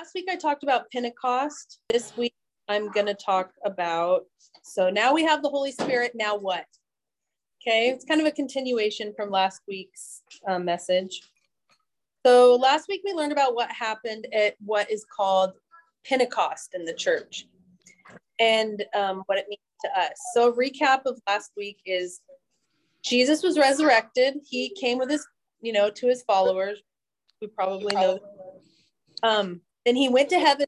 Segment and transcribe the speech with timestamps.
[0.00, 1.78] last week I talked about Pentecost.
[1.90, 2.32] This week
[2.70, 4.22] I'm going to talk about.
[4.62, 6.12] So now we have the Holy Spirit.
[6.14, 6.64] Now what?
[7.60, 11.20] Okay, it's kind of a continuation from last week's uh, message.
[12.24, 15.52] So last week we learned about what happened at what is called
[16.06, 17.46] Pentecost in the church
[18.38, 20.12] and um, what it means to us.
[20.32, 22.22] So, recap of last week is
[23.04, 24.38] Jesus was resurrected.
[24.48, 25.26] He came with his,
[25.60, 26.80] you know, to his followers.
[27.42, 28.18] We probably know.
[29.22, 29.60] Um,
[29.90, 30.66] then he went to heaven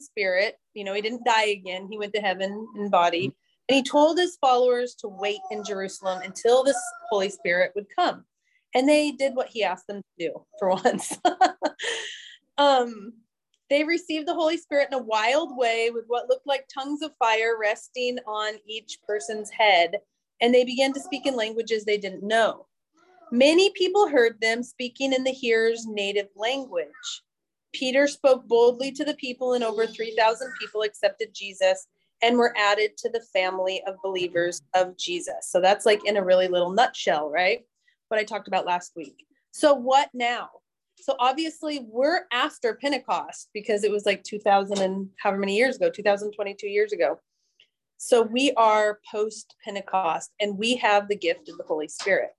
[0.00, 0.56] spirit.
[0.72, 1.88] You know, he didn't die again.
[1.90, 3.26] He went to heaven in body.
[3.68, 6.78] And he told his followers to wait in Jerusalem until this
[7.10, 8.24] Holy Spirit would come.
[8.74, 11.18] And they did what he asked them to do for once.
[12.56, 13.12] um,
[13.68, 17.12] they received the Holy Spirit in a wild way with what looked like tongues of
[17.18, 19.98] fire resting on each person's head,
[20.40, 22.66] and they began to speak in languages they didn't know.
[23.30, 26.86] Many people heard them speaking in the hearers' native language.
[27.72, 31.86] Peter spoke boldly to the people, and over 3,000 people accepted Jesus
[32.22, 35.48] and were added to the family of believers of Jesus.
[35.48, 37.64] So that's like in a really little nutshell, right?
[38.08, 39.26] What I talked about last week.
[39.52, 40.48] So, what now?
[41.02, 45.90] So obviously we're after Pentecost because it was like 2000 and however many years ago,
[45.90, 47.18] 2022 years ago.
[47.96, 52.30] So we are post Pentecost and we have the gift of the Holy Spirit.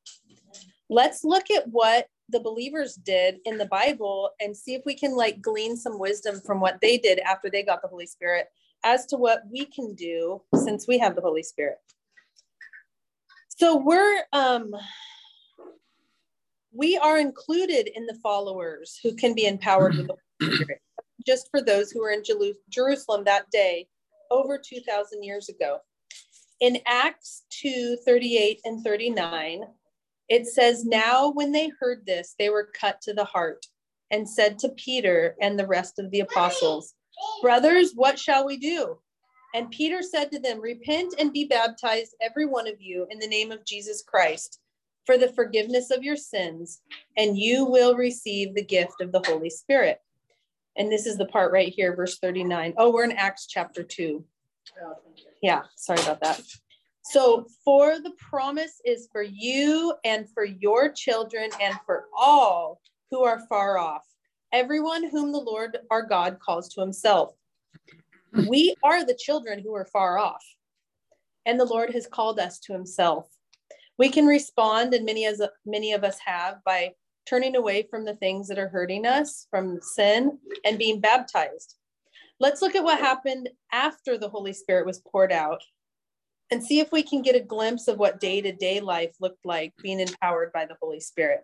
[0.89, 5.15] Let's look at what the believers did in the Bible and see if we can
[5.15, 8.47] like glean some wisdom from what they did after they got the Holy Spirit
[8.83, 11.77] as to what we can do since we have the Holy Spirit.
[13.49, 14.75] So we're um
[16.73, 20.81] we are included in the followers who can be empowered with the Holy Spirit,
[21.25, 22.23] just for those who were in
[22.69, 23.87] Jerusalem that day
[24.31, 25.77] over 2,000 years ago.
[26.59, 29.65] In Acts 2 38 and 39,
[30.29, 33.65] it says, Now when they heard this, they were cut to the heart
[34.11, 36.93] and said to Peter and the rest of the apostles,
[37.41, 38.97] Brothers, what shall we do?
[39.55, 43.27] And Peter said to them, Repent and be baptized, every one of you, in the
[43.27, 44.59] name of Jesus Christ
[45.05, 46.81] for the forgiveness of your sins,
[47.17, 49.99] and you will receive the gift of the Holy Spirit.
[50.75, 52.73] And this is the part right here, verse 39.
[52.77, 54.23] Oh, we're in Acts chapter 2.
[55.41, 56.41] Yeah, sorry about that.
[57.05, 62.79] So, for the promise is for you and for your children and for all
[63.11, 64.03] who are far off,
[64.53, 67.33] everyone whom the Lord our God calls to himself.
[68.47, 70.43] We are the children who are far off,
[71.45, 73.27] and the Lord has called us to himself.
[73.97, 76.93] We can respond, and many as many of us have, by
[77.27, 81.75] turning away from the things that are hurting us, from sin, and being baptized.
[82.39, 85.61] Let's look at what happened after the Holy Spirit was poured out
[86.51, 89.45] and see if we can get a glimpse of what day to day life looked
[89.45, 91.43] like being empowered by the Holy Spirit.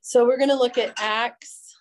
[0.00, 1.74] So we're going to look at Acts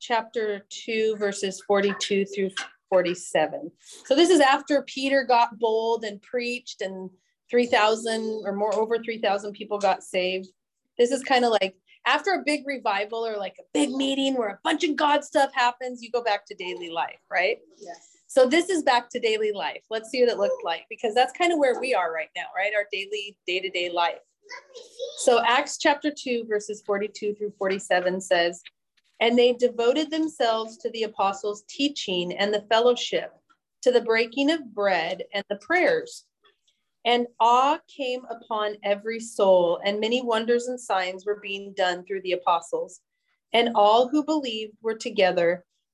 [0.00, 2.50] chapter 2, verses 42 through
[2.90, 3.70] 47.
[4.04, 7.10] So this is after Peter got bold and preached and
[7.50, 10.48] 3,000 or more, over 3,000 people got saved.
[10.98, 11.76] This is kind of like
[12.06, 15.50] after a big revival or like a big meeting where a bunch of God stuff
[15.54, 17.58] happens, you go back to daily life, right?
[17.78, 18.17] Yes.
[18.38, 19.82] So this is back to daily life.
[19.90, 22.44] Let's see what it looked like because that's kind of where we are right now,
[22.56, 22.70] right?
[22.72, 24.20] Our daily day to day life.
[25.16, 28.62] So Acts chapter 2, verses 42 through 47 says,
[29.18, 33.32] And they devoted themselves to the apostles' teaching and the fellowship,
[33.82, 36.24] to the breaking of bread and the prayers.
[37.04, 42.22] And awe came upon every soul, and many wonders and signs were being done through
[42.22, 43.00] the apostles.
[43.52, 45.64] And all who believed were together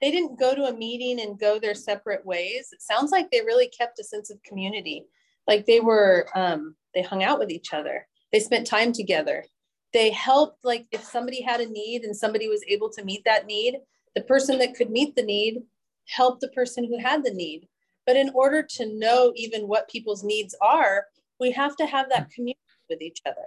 [0.00, 2.68] They didn't go to a meeting and go their separate ways.
[2.72, 5.06] It sounds like they really kept a sense of community.
[5.46, 8.06] Like they were, um, they hung out with each other.
[8.32, 9.44] They spent time together.
[9.92, 13.46] They helped, like if somebody had a need and somebody was able to meet that
[13.46, 13.78] need,
[14.14, 15.62] the person that could meet the need
[16.08, 17.68] help the person who had the need.
[18.06, 21.06] But in order to know even what people's needs are,
[21.40, 23.46] we have to have that community with each other.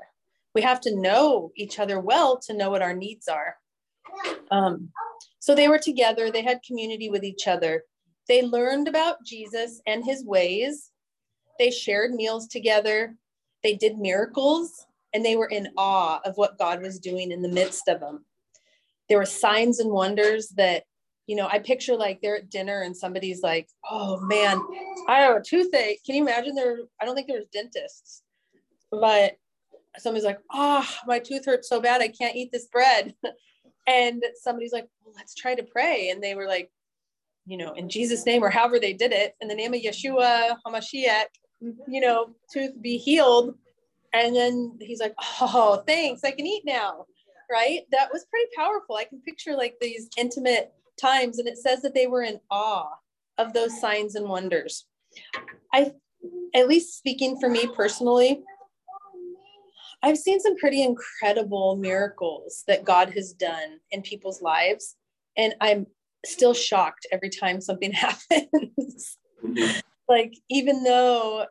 [0.53, 3.55] We have to know each other well to know what our needs are.
[4.51, 4.89] Um,
[5.39, 7.83] so they were together, they had community with each other.
[8.27, 10.91] They learned about Jesus and his ways.
[11.57, 13.15] They shared meals together.
[13.63, 17.49] They did miracles and they were in awe of what God was doing in the
[17.49, 18.25] midst of them.
[19.09, 20.83] there were signs and wonders that
[21.27, 24.61] you know i picture like they're at dinner and somebody's like oh man
[25.07, 28.23] i have a toothache can you imagine there i don't think there's dentists
[28.91, 29.33] but
[29.97, 33.13] somebody's like oh my tooth hurts so bad i can't eat this bread
[33.89, 36.09] and somebody's like well, let's try to pray.
[36.09, 36.71] And they were like
[37.45, 40.55] you know in jesus name or however they did it in the name of yeshua
[40.67, 41.31] hamashiach
[41.63, 41.91] mm-hmm.
[41.91, 43.55] you know tooth be healed.
[44.13, 46.23] And then he's like oh thanks.
[46.23, 47.05] I can eat now.
[47.51, 47.81] Right?
[47.91, 48.95] That was pretty powerful.
[48.95, 50.71] I can picture like these intimate
[51.01, 52.91] times and it says that they were in awe
[53.39, 54.85] of those signs and wonders.
[55.73, 55.93] I
[56.53, 58.43] at least speaking for me personally
[60.03, 64.95] i've seen some pretty incredible miracles that god has done in people's lives
[65.37, 65.85] and i'm
[66.25, 69.79] still shocked every time something happens mm-hmm.
[70.07, 71.45] like even though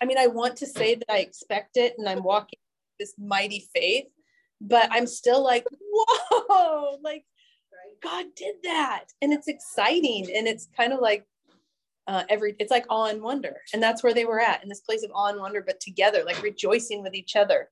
[0.00, 2.58] i mean i want to say that i expect it and i'm walking
[2.98, 4.06] this mighty faith
[4.60, 7.24] but i'm still like whoa like
[8.02, 9.06] God did that.
[9.22, 10.28] And it's exciting.
[10.34, 11.26] And it's kind of like
[12.08, 13.56] uh, every, it's like awe and wonder.
[13.72, 16.24] And that's where they were at in this place of awe and wonder, but together,
[16.24, 17.68] like rejoicing with each other.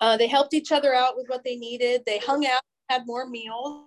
[0.00, 2.02] Uh, they helped each other out with what they needed.
[2.06, 3.84] They hung out, had more meals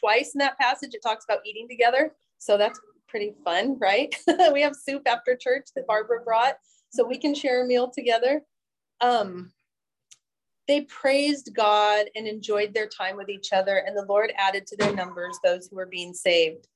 [0.00, 0.94] twice in that passage.
[0.94, 2.14] It talks about eating together.
[2.38, 4.14] So that's pretty fun, right?
[4.52, 6.54] we have soup after church that Barbara brought.
[6.90, 8.40] So we can share a meal together.
[9.02, 9.52] Um,
[10.68, 14.76] they praised God and enjoyed their time with each other, and the Lord added to
[14.76, 16.66] their numbers those who were being saved.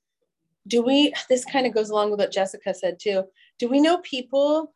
[0.68, 3.24] Do we, this kind of goes along with what Jessica said too.
[3.58, 4.74] Do we know people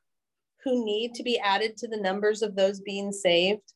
[0.64, 3.72] who need to be added to the numbers of those being saved?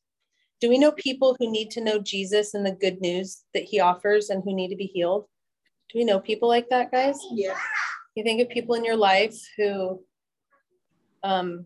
[0.60, 3.80] Do we know people who need to know Jesus and the good news that he
[3.80, 5.26] offers and who need to be healed?
[5.92, 7.18] Do we know people like that, guys?
[7.30, 7.56] Yeah.
[8.14, 10.02] You think of people in your life who
[11.22, 11.64] um,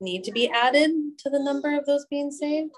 [0.00, 2.70] need to be added to the number of those being saved?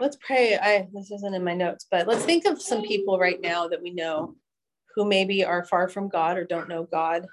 [0.00, 0.56] Let's pray.
[0.56, 3.82] I this isn't in my notes, but let's think of some people right now that
[3.82, 4.34] we know
[4.94, 7.26] who maybe are far from God or don't know God.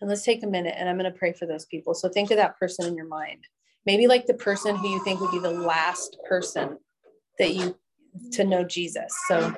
[0.00, 1.94] And let's take a minute and I'm going to pray for those people.
[1.94, 3.44] So think of that person in your mind.
[3.86, 6.78] Maybe like the person who you think would be the last person
[7.38, 7.76] that you
[8.32, 9.14] to know Jesus.
[9.28, 9.54] So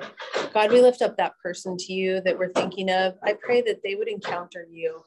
[0.53, 3.15] God, we lift up that person to you that we're thinking of.
[3.23, 5.01] I pray that they would encounter you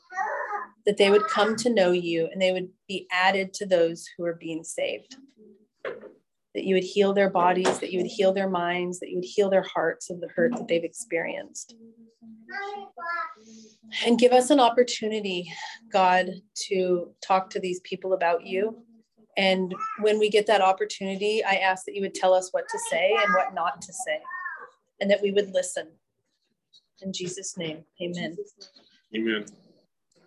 [0.87, 4.25] that they would come to know you and they would be added to those who
[4.25, 5.17] are being saved.
[6.54, 9.25] That you would heal their bodies, that you would heal their minds, that you would
[9.25, 11.75] heal their hearts of the hurt that they've experienced.
[14.04, 15.50] And give us an opportunity,
[15.93, 16.31] God,
[16.69, 18.84] to talk to these people about you.
[19.37, 22.78] And when we get that opportunity, I ask that you would tell us what to
[22.90, 24.20] say and what not to say,
[25.00, 25.88] and that we would listen.
[27.00, 28.37] In Jesus' name, amen.
[29.16, 29.46] Amen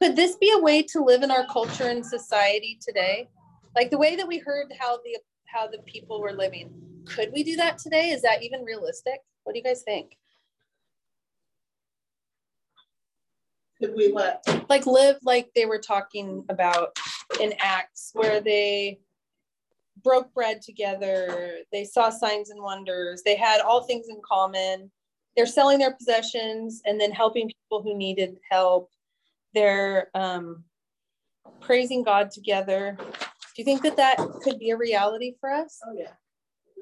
[0.01, 3.27] could this be a way to live in our culture and society today
[3.75, 5.17] like the way that we heard how the
[5.55, 6.69] how the people were living.
[7.05, 8.09] Could we do that today?
[8.09, 9.19] Is that even realistic?
[9.43, 10.17] What do you guys think?
[13.79, 14.43] Could we what?
[14.69, 16.97] Like live like they were talking about
[17.39, 18.99] in acts where they
[20.03, 24.91] broke bread together they saw signs and wonders they had all things in common.
[25.35, 28.89] They're selling their possessions and then helping people who needed help.
[29.53, 30.63] They're um,
[31.59, 32.97] praising God together.
[33.55, 35.79] Do you think that that could be a reality for us?
[35.85, 36.11] Oh yeah.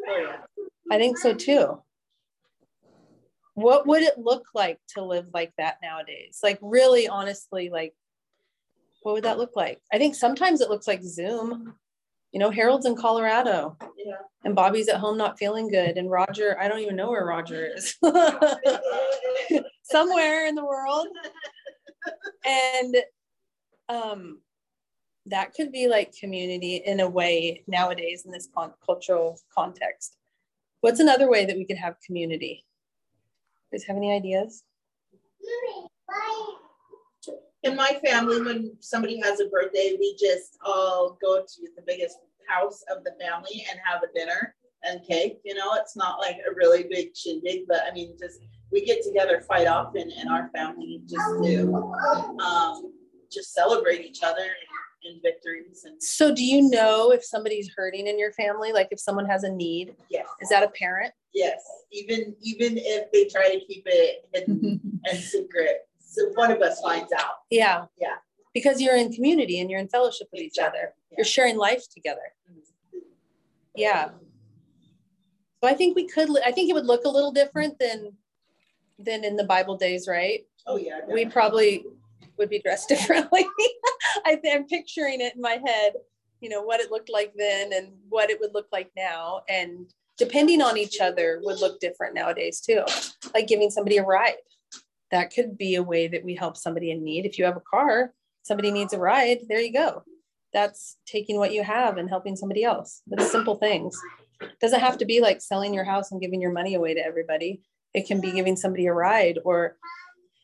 [0.08, 0.66] Oh yeah.
[0.92, 1.82] I think so too.
[3.54, 6.40] What would it look like to live like that nowadays?
[6.42, 7.94] Like really honestly, like
[9.04, 9.82] what would that look like?
[9.94, 11.76] I think sometimes it looks like Zoom.
[12.32, 13.78] You know, Harold's in Colorado.
[13.96, 14.16] Yeah.
[14.44, 15.98] And Bobby's at home not feeling good.
[15.98, 17.96] And Roger, I don't even know where Roger is.
[19.84, 21.08] Somewhere in the world
[22.46, 22.96] and
[23.90, 24.40] um,
[25.26, 30.18] that could be like community in a way nowadays in this con- cultural context.
[30.82, 32.66] What's another way that we could have community?
[33.72, 34.64] You guys have any ideas?
[37.64, 42.18] In my family, when somebody has a birthday, we just all go to the biggest
[42.50, 44.54] house of the family and have a dinner
[44.84, 45.40] and cake.
[45.46, 48.42] You know, it's not like a really big shindig, but I mean, just
[48.74, 51.74] we get together quite often in our family just to
[52.44, 52.92] um,
[53.32, 54.48] just celebrate each other
[55.06, 59.00] in victories and so do you know if somebody's hurting in your family like if
[59.00, 61.14] someone has a need yes is that a parent?
[61.34, 66.62] yes even even if they try to keep it hidden and secret so one of
[66.62, 68.16] us finds out yeah yeah
[68.54, 71.18] because you're in community and you're in fellowship with each other yeah.
[71.18, 73.00] you're sharing life together mm-hmm.
[73.76, 74.10] yeah
[75.62, 78.12] so i think we could i think it would look a little different than
[79.00, 80.46] than in the Bible days, right?
[80.66, 81.00] Oh yeah.
[81.00, 81.26] Definitely.
[81.26, 81.86] We probably
[82.38, 83.46] would be dressed differently.
[84.26, 85.94] I, am picturing it in my head.
[86.42, 89.42] you know, what it looked like then and what it would look like now.
[89.48, 92.84] And depending on each other would look different nowadays too.
[93.34, 94.36] Like giving somebody a ride.
[95.12, 97.26] That could be a way that we help somebody in need.
[97.26, 100.04] If you have a car, somebody needs a ride, there you go.
[100.54, 103.02] That's taking what you have and helping somebody else.
[103.08, 103.98] That's simple things.
[104.60, 107.62] Doesn't have to be like selling your house and giving your money away to everybody.
[107.94, 109.78] It can be giving somebody a ride or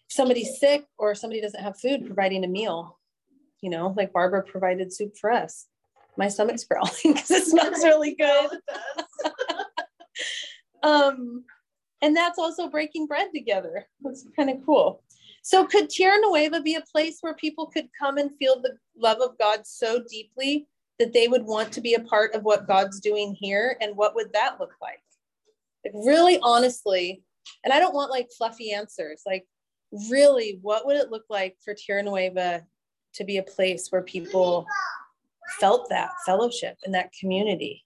[0.10, 3.00] somebody's sick or somebody doesn't have food, providing a meal.
[3.62, 5.68] You know, like Barbara provided soup for us.
[6.18, 8.50] My stomach's growling because it smells really good.
[10.84, 11.44] um,
[12.02, 13.86] and that's also breaking bread together.
[14.02, 15.04] That's kind of cool.
[15.42, 19.20] So, could Tierra Nueva be a place where people could come and feel the love
[19.22, 20.68] of God so deeply
[21.00, 23.78] that they would want to be a part of what God's doing here?
[23.82, 25.02] And what would that look like?
[25.86, 27.24] Like, really honestly,
[27.64, 29.22] and I don't want like fluffy answers.
[29.26, 29.46] Like,
[29.92, 32.66] really, what would it look like for Tierra Nueva
[33.16, 34.66] to be a place where people
[35.60, 37.84] felt that fellowship and that community?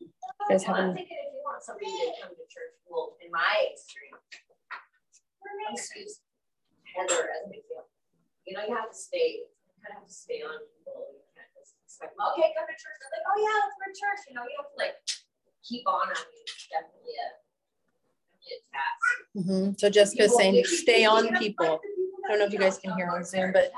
[0.00, 0.08] You
[0.48, 3.30] guys have well, I'm thinking if you want somebody to come to church, well, in
[3.32, 4.20] my experience,
[5.70, 6.20] let's use
[6.94, 7.90] Heather as an example.
[8.46, 11.16] You know, you have to stay, you kind of have to stay on people.
[11.16, 12.96] You can't just expect, okay, come to church.
[13.00, 14.20] They're like, oh yeah, let's go to church.
[14.28, 15.00] You know, you have to like
[15.64, 16.44] keep on on you.
[16.68, 17.43] Definitely a
[19.36, 19.72] Mm-hmm.
[19.78, 21.80] So Jessica's saying stay on people.
[22.24, 23.72] I don't know if you guys can hear on Zoom, but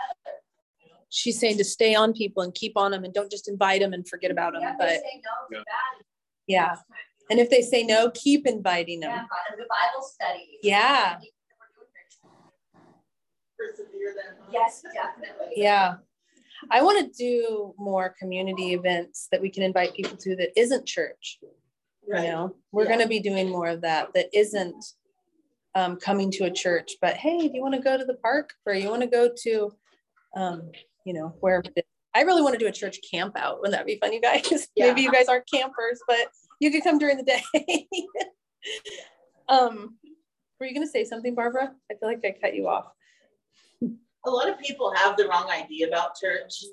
[1.09, 3.93] she's saying to stay on people and keep on them and don't just invite them
[3.93, 4.63] and forget about them.
[4.79, 5.01] But
[6.47, 6.77] yeah.
[7.31, 9.11] And if they say no, keep inviting them.
[9.11, 9.25] Yeah,
[9.57, 10.59] the Bible study.
[10.63, 11.19] Yeah.
[14.53, 15.55] Yes, definitely.
[15.57, 15.97] Yeah.
[16.71, 20.87] I want to do more community events that we can invite people to that isn't
[20.87, 21.39] church.
[22.09, 22.25] Right.
[22.25, 22.89] You know, we're yeah.
[22.91, 24.85] going to be doing more of that that isn't
[25.75, 28.51] um, coming to a church, but hey, do you want to go to the park
[28.65, 29.73] or you want to go to,
[30.37, 30.71] um,
[31.05, 31.65] you know, wherever
[32.17, 33.59] I really want to do a church camp out.
[33.61, 34.69] Wouldn't that be fun, you guys?
[34.75, 34.87] Yeah.
[34.89, 36.29] Maybe you guys aren't campers, but
[36.61, 37.87] you could come during the day.
[39.51, 39.99] um,
[40.59, 41.73] were you going to say something, Barbara?
[41.91, 42.87] I feel like I cut you off.
[44.27, 46.65] A lot of people have the wrong idea about church.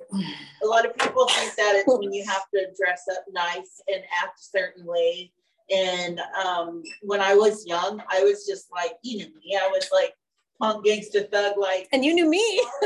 [0.64, 4.04] A lot of people think that it's when you have to dress up nice and
[4.24, 5.32] act a certain way.
[5.70, 9.88] And um, when I was young, I was just like, you know me, I was
[9.92, 10.14] like
[10.60, 11.88] punk gangster thug, like.
[11.92, 12.64] And you knew me.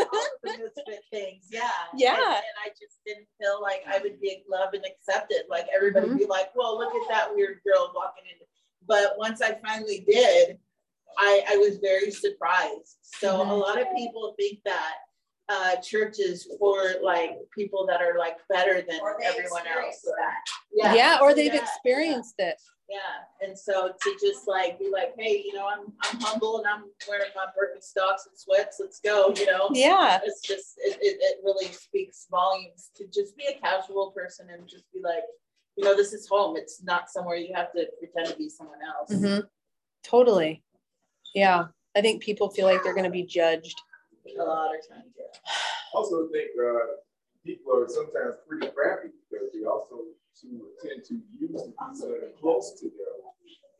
[1.11, 1.69] things, yeah.
[1.95, 2.15] Yeah.
[2.15, 5.43] And, and, I just didn't feel like I would be loved and accepted.
[5.49, 6.17] Like everybody mm-hmm.
[6.17, 8.45] be like, well, look at that weird girl walking in.
[8.87, 10.57] But once I finally did,
[11.17, 12.97] I, I was very surprised.
[13.01, 13.49] So mm-hmm.
[13.49, 14.93] a lot of people think that
[15.49, 20.05] uh, churches for like people that are like better than everyone else.
[20.73, 20.93] Yeah.
[20.93, 21.61] yeah, or they've yeah.
[21.61, 22.57] experienced it.
[22.89, 26.67] Yeah, and so to just like be like, hey, you know, I'm I'm humble and
[26.67, 28.77] I'm wearing my Birkenstocks and sweats.
[28.79, 29.33] Let's go.
[29.35, 29.69] You know.
[29.73, 30.19] Yeah.
[30.23, 34.67] It's just it, it, it really speaks volumes to just be a casual person and
[34.67, 35.23] just be like,
[35.75, 36.55] you know, this is home.
[36.55, 39.13] It's not somewhere you have to pretend to be someone else.
[39.13, 39.45] Mm-hmm.
[40.03, 40.63] Totally.
[41.33, 43.81] Yeah, I think people feel like they're going to be judged.
[44.37, 45.25] A lot of times, yeah.
[45.93, 46.99] Also think uh,
[47.45, 50.03] people are sometimes pretty crappy because they also
[50.41, 53.17] to tend to use the people that are close to them,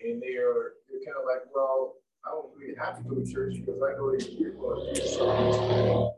[0.01, 3.31] and they are they're kind of like, well, I don't really have to go to
[3.31, 6.11] church because I know that you're going to do something.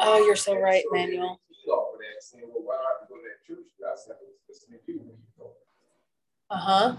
[0.00, 1.40] Oh, you're so right, so Manuel.
[2.20, 3.66] Saying, well, why do I have to go to that church?
[3.84, 5.52] I have to listen to you when you go.
[6.48, 6.96] Uh huh.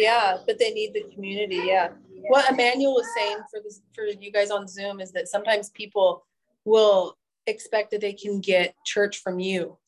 [0.00, 1.62] Yeah, but they need the community.
[1.66, 1.90] Yeah.
[2.28, 6.26] What Emmanuel was saying for this for you guys on Zoom is that sometimes people
[6.64, 7.16] will
[7.46, 9.78] expect that they can get church from you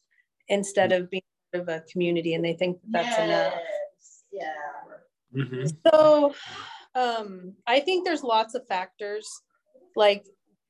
[0.49, 3.29] instead of being part of a community, and they think that that's yes.
[3.29, 3.55] enough.
[4.33, 5.45] Yeah.
[5.45, 5.67] Mm-hmm.
[5.87, 6.35] So,
[6.95, 9.29] um, I think there's lots of factors
[9.97, 10.27] like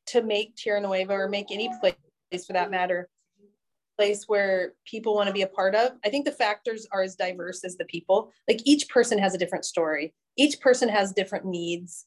[0.07, 1.97] to make Tierra Nueva or make any place
[2.47, 3.09] for that matter
[4.03, 5.93] place where people want to be a part of.
[6.05, 8.33] I think the factors are as diverse as the people.
[8.49, 12.05] Like each person has a different story, each person has different needs.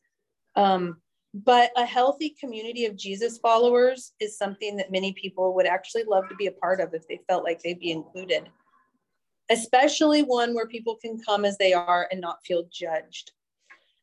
[0.57, 0.97] Um,
[1.33, 6.27] but a healthy community of Jesus followers is something that many people would actually love
[6.29, 8.49] to be a part of if they felt like they'd be included,
[9.49, 13.31] especially one where people can come as they are and not feel judged.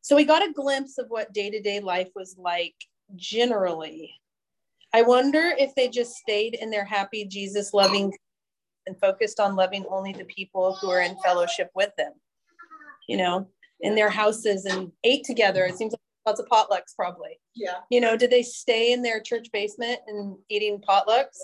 [0.00, 2.74] So we got a glimpse of what day to day life was like
[3.16, 4.14] generally
[4.94, 8.12] I wonder if they just stayed in their happy Jesus loving
[8.86, 12.12] and focused on loving only the people who are in fellowship with them,
[13.08, 13.48] you know,
[13.80, 15.64] in their houses and ate together.
[15.64, 17.40] It seems like lots of potlucks, probably.
[17.54, 17.78] Yeah.
[17.90, 21.38] You know, did they stay in their church basement and eating potlucks?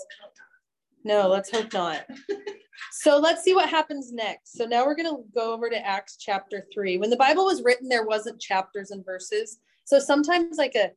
[1.03, 2.05] No, let's hope not.
[2.91, 4.57] so let's see what happens next.
[4.57, 6.97] So now we're going to go over to Acts chapter 3.
[6.97, 9.59] When the Bible was written, there wasn't chapters and verses.
[9.85, 10.91] So sometimes, like a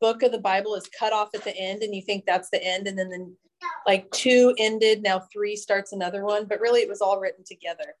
[0.00, 2.62] book of the Bible is cut off at the end and you think that's the
[2.62, 3.34] end and then the,
[3.86, 7.94] like two ended now three starts another one but really it was all written together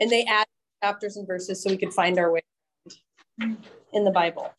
[0.00, 0.46] and they add
[0.82, 2.42] chapters and verses so we could find our way
[3.92, 4.52] in the Bible.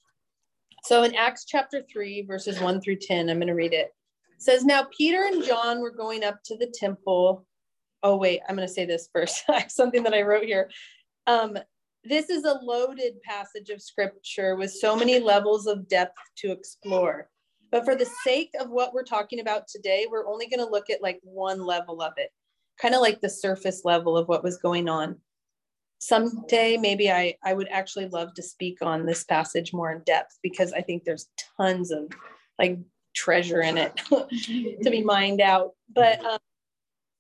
[0.84, 3.94] So in Acts chapter 3 verses 1 through 10 I'm going to read it.
[4.32, 7.46] it says now Peter and John were going up to the temple
[8.04, 10.70] oh wait i'm going to say this first something that i wrote here
[11.26, 11.58] um,
[12.04, 17.30] this is a loaded passage of scripture with so many levels of depth to explore.
[17.72, 20.90] But for the sake of what we're talking about today we're only going to look
[20.90, 22.30] at like one level of it
[22.80, 25.18] kind of like the surface level of what was going on.
[26.00, 30.38] Someday maybe i i would actually love to speak on this passage more in depth
[30.44, 31.28] because i think there's
[31.58, 32.12] tons of
[32.60, 32.78] like
[33.18, 33.96] treasure in it
[34.84, 35.72] to be mined out.
[35.94, 36.38] But um,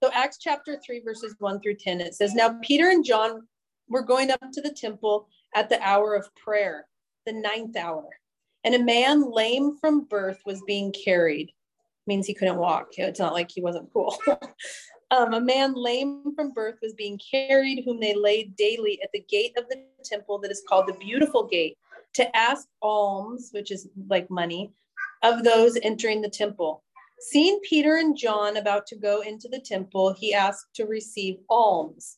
[0.02, 3.42] so Acts chapter 3, verses 1 through 10, it says, Now Peter and John
[3.90, 6.88] were going up to the temple at the hour of prayer,
[7.26, 8.08] the ninth hour.
[8.64, 11.52] And a man lame from birth was being carried.
[12.06, 12.90] Means he couldn't walk.
[12.98, 14.18] It's not like he wasn't cool.
[15.12, 19.26] um, a man lame from birth was being carried, whom they laid daily at the
[19.30, 21.78] gate of the temple that is called the Beautiful Gate,
[22.14, 24.72] to ask alms, which is like money,
[25.24, 26.84] of those entering the temple.
[27.20, 32.18] Seeing Peter and John about to go into the temple, he asked to receive alms.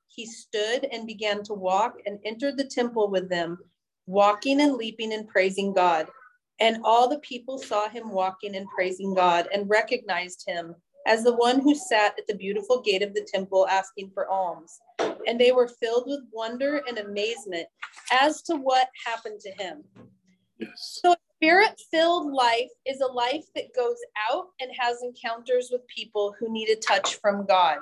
[0.13, 3.57] he stood and began to walk and entered the temple with them,
[4.07, 6.07] walking and leaping and praising God.
[6.59, 10.75] And all the people saw him walking and praising God and recognized him
[11.07, 14.79] as the one who sat at the beautiful gate of the temple asking for alms.
[14.99, 17.67] And they were filled with wonder and amazement
[18.11, 19.83] as to what happened to him.
[20.59, 20.99] Yes.
[21.01, 23.97] So Spirit filled life is a life that goes
[24.31, 27.79] out and has encounters with people who need a touch from God.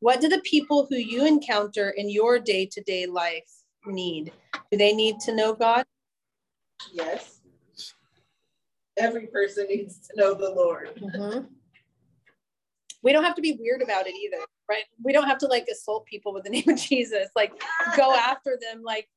[0.00, 3.50] What do the people who you encounter in your day to day life
[3.86, 4.32] need?
[4.70, 5.84] Do they need to know God?
[6.92, 7.40] Yes.
[8.98, 10.90] Every person needs to know the Lord.
[10.96, 11.46] Mm-hmm.
[13.02, 14.84] We don't have to be weird about it either, right?
[15.02, 17.52] We don't have to like assault people with the name of Jesus, like
[17.96, 19.08] go after them, like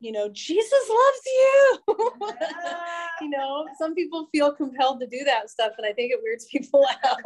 [0.00, 1.78] you know, Jesus loves you.
[3.22, 6.44] you know, some people feel compelled to do that stuff, and I think it weirds
[6.52, 7.20] people out.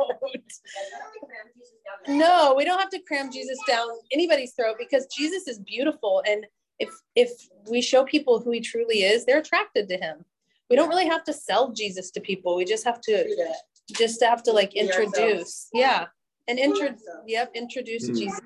[2.07, 6.23] no, we don't have to cram Jesus down anybody's throat because Jesus is beautiful.
[6.27, 6.47] And
[6.79, 10.25] if if we show people who he truly is, they're attracted to him.
[10.71, 12.57] We don't really have to sell Jesus to people.
[12.57, 13.55] We just have to
[13.93, 15.69] just have to like introduce.
[15.73, 16.07] Yeah.
[16.47, 16.95] And intro
[17.27, 18.17] yep, introduce mm.
[18.17, 18.41] Jesus.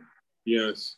[0.45, 0.97] Yes.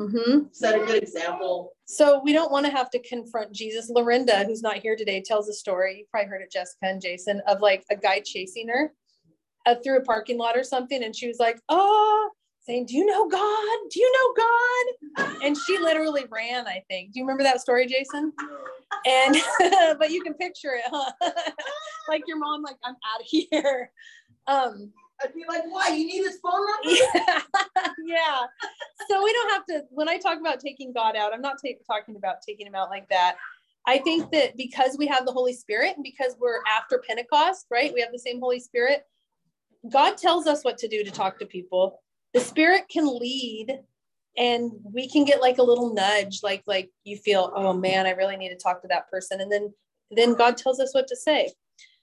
[0.00, 0.46] Mm-hmm.
[0.52, 1.72] Set a good example.
[1.84, 3.90] So we don't want to have to confront Jesus.
[3.90, 5.98] Lorinda, who's not here today, tells a story.
[5.98, 8.94] You probably heard it, Jessica and Jason, of like a guy chasing her
[9.66, 12.30] uh, through a parking lot or something, and she was like, "Oh."
[12.62, 13.78] Saying, Do you know God?
[13.90, 15.42] Do you know God?
[15.42, 17.12] And she literally ran, I think.
[17.12, 18.34] Do you remember that story, Jason?
[19.06, 19.34] And,
[19.98, 21.10] but you can picture it, huh?
[22.08, 23.90] like your mom, like, I'm out of here.
[24.46, 25.88] Um, I'd be like, why?
[25.88, 26.98] You need his phone number?
[27.14, 27.40] Yeah.
[28.04, 28.40] yeah.
[29.08, 31.76] So we don't have to, when I talk about taking God out, I'm not t-
[31.86, 33.36] talking about taking him out like that.
[33.86, 37.92] I think that because we have the Holy Spirit and because we're after Pentecost, right?
[37.92, 39.06] We have the same Holy Spirit.
[39.90, 42.00] God tells us what to do to talk to people.
[42.34, 43.80] The Spirit can lead
[44.36, 48.10] and we can get like a little nudge like like you feel oh man i
[48.10, 49.72] really need to talk to that person and then
[50.10, 51.50] then god tells us what to say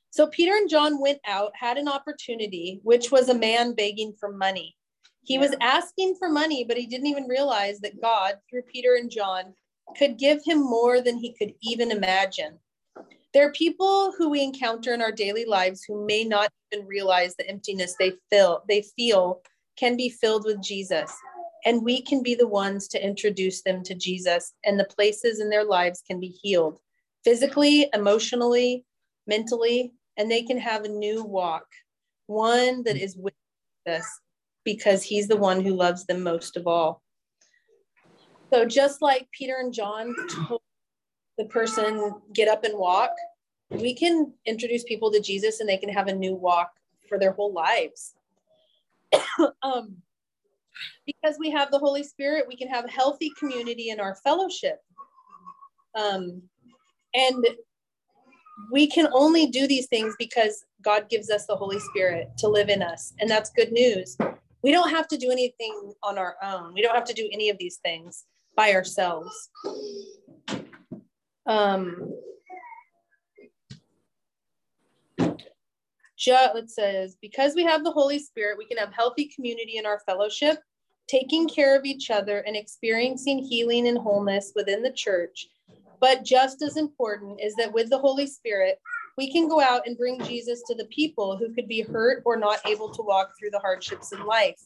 [0.09, 4.31] so Peter and John went out, had an opportunity, which was a man begging for
[4.31, 4.75] money.
[5.23, 9.11] He was asking for money, but he didn't even realize that God, through Peter and
[9.11, 9.53] John,
[9.97, 12.57] could give him more than he could even imagine.
[13.33, 17.35] There are people who we encounter in our daily lives who may not even realize
[17.35, 19.41] the emptiness they feel they feel
[19.77, 21.11] can be filled with Jesus.
[21.65, 25.49] And we can be the ones to introduce them to Jesus, and the places in
[25.49, 26.79] their lives can be healed
[27.25, 28.85] physically, emotionally,
[29.27, 31.65] mentally, and they can have a new walk,
[32.27, 33.33] one that is with
[33.87, 34.05] us
[34.63, 37.01] because he's the one who loves them most of all.
[38.51, 40.15] So just like Peter and John
[40.47, 40.61] told
[41.37, 43.11] the person get up and walk,
[43.69, 46.71] we can introduce people to Jesus and they can have a new walk
[47.07, 48.15] for their whole lives.
[49.61, 49.97] um,
[51.05, 54.79] because we have the Holy Spirit, we can have healthy community in our fellowship.
[55.95, 56.41] Um,
[57.13, 57.47] and
[58.71, 62.69] we can only do these things because God gives us the Holy Spirit to live
[62.69, 63.13] in us.
[63.19, 64.17] And that's good news.
[64.63, 66.73] We don't have to do anything on our own.
[66.73, 69.49] We don't have to do any of these things by ourselves.
[71.45, 72.13] Um,
[76.19, 79.99] it says, because we have the Holy Spirit, we can have healthy community in our
[80.05, 80.59] fellowship,
[81.07, 85.47] taking care of each other and experiencing healing and wholeness within the church.
[85.99, 88.79] But just as important is that with the Holy Spirit,
[89.17, 92.37] we can go out and bring Jesus to the people who could be hurt or
[92.37, 94.59] not able to walk through the hardships in life.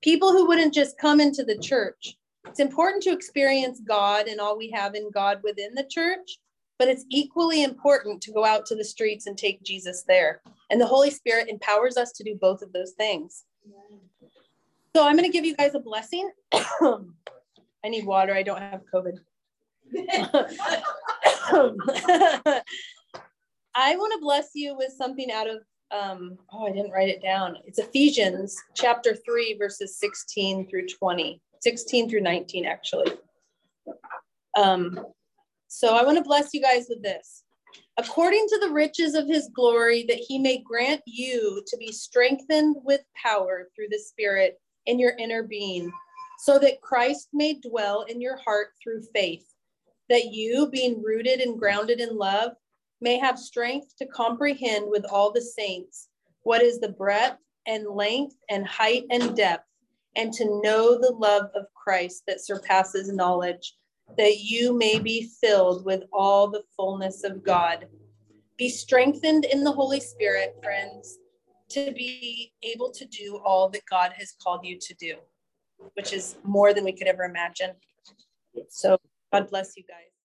[0.00, 2.16] People who wouldn't just come into the church.
[2.46, 6.38] It's important to experience God and all we have in God within the church,
[6.78, 10.40] but it's equally important to go out to the streets and take Jesus there.
[10.70, 13.44] And the Holy Spirit empowers us to do both of those things.
[14.96, 16.30] So I'm going to give you guys a blessing.
[16.52, 18.34] I need water.
[18.34, 19.18] I don't have COVID.
[23.74, 25.58] I want to bless you with something out of,
[25.90, 27.56] um, oh, I didn't write it down.
[27.64, 33.12] It's Ephesians chapter 3, verses 16 through 20, 16 through 19, actually.
[34.56, 35.00] Um,
[35.68, 37.44] so I want to bless you guys with this.
[37.96, 42.76] According to the riches of his glory, that he may grant you to be strengthened
[42.82, 45.92] with power through the Spirit in your inner being,
[46.38, 49.46] so that Christ may dwell in your heart through faith,
[50.10, 52.52] that you, being rooted and grounded in love,
[53.00, 56.08] may have strength to comprehend with all the saints
[56.42, 59.64] what is the breadth and length and height and depth,
[60.16, 63.74] and to know the love of Christ that surpasses knowledge,
[64.18, 67.86] that you may be filled with all the fullness of God.
[68.58, 71.18] Be strengthened in the Holy Spirit, friends,
[71.70, 75.14] to be able to do all that God has called you to do,
[75.94, 77.70] which is more than we could ever imagine.
[78.68, 78.98] So,
[79.32, 80.09] God bless you guys.